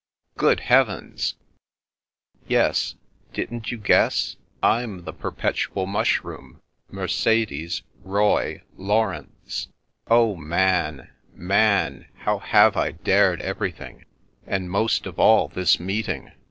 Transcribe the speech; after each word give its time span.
"Good 0.35 0.61
heavens!" 0.61 1.35
"Yes. 2.57 2.95
Didn't 3.33 3.69
you 3.71 3.77
guess? 3.77 4.35
I'm 4.63 5.03
the 5.03 5.13
Perpetual 5.13 5.85
Mushroom,— 5.85 6.59
Mercedes— 6.91 7.83
Roy— 8.13 8.63
Laurence. 8.89 9.67
Oh, 10.07 10.35
Man, 10.35 11.11
Man, 11.35 12.07
how 12.15 12.39
have 12.39 12.75
I 12.75 12.93
dared 12.93 13.41
everything— 13.43 14.05
and 14.47 14.71
most 14.71 15.05
of 15.05 15.19
all 15.19 15.47
this 15.49 15.79
meeting? 15.79 16.31